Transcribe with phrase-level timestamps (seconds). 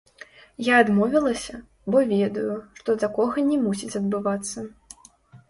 [0.67, 1.59] Я адмовілася,
[1.97, 4.67] бо ведаю, што такога не мусіць адбывацца.